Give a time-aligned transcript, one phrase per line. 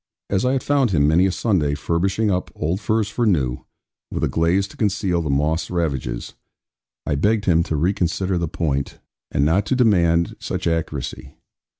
[0.31, 3.65] As I had found him many a Sunday, furbishing up old furs for new,
[4.09, 6.33] with a glaze to conceal the moths' ravages,
[7.05, 8.97] I begged him to reconsider the point,
[9.31, 11.35] and not to demand such accuracy.